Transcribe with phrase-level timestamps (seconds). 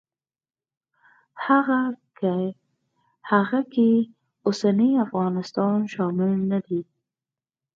[3.29, 3.89] هغه کې
[4.47, 6.81] اوسنی افغانستان شامل نه دی.